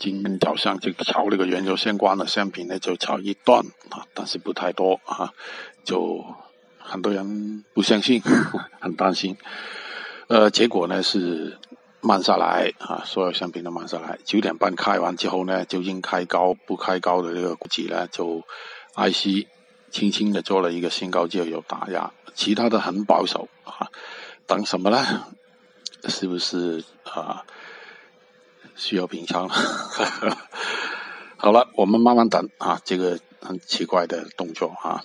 [0.00, 5.34] 今天早上就炒那个原油相关的商品呢，就炒一段啊，但是不太多啊，
[5.84, 6.24] 就
[6.78, 8.22] 很多人不相信，
[8.80, 9.36] 很担心。
[10.28, 11.58] 呃，结果呢是
[12.00, 14.18] 慢下来啊，所有商品都慢下来。
[14.24, 18.42] 九点半开完之后呢，就应开高不开高的这个股指呢，就
[18.94, 19.46] IC
[19.90, 23.90] 轻轻的做了一个新高，就有打压，其他的很保守啊。
[24.46, 25.26] 等什么呢？
[26.08, 27.44] 是不是啊？
[28.80, 29.54] 需要平仓了，
[31.36, 35.04] 好了，我们慢慢等啊，这个很奇怪的动作啊。